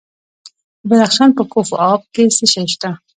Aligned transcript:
د 0.79 0.81
بدخشان 0.89 1.29
په 1.37 1.43
کوف 1.51 1.69
اب 1.91 2.01
کې 2.13 2.23
څه 2.35 2.45
شی 2.51 2.63
شته؟ 2.73 2.89